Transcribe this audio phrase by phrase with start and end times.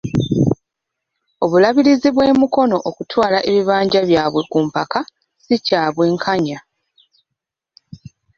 [1.43, 4.99] Obulabirizi bw'e Mukono okutwala ebibanja byabwe ku mpaka,
[5.43, 6.59] si kya bwenkanya.